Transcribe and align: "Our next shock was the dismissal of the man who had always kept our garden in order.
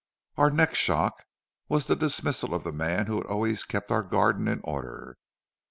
"Our 0.35 0.49
next 0.49 0.79
shock 0.79 1.25
was 1.69 1.85
the 1.85 1.95
dismissal 1.95 2.55
of 2.55 2.63
the 2.63 2.71
man 2.71 3.05
who 3.05 3.17
had 3.17 3.27
always 3.27 3.63
kept 3.63 3.91
our 3.91 4.01
garden 4.01 4.47
in 4.47 4.59
order. 4.63 5.19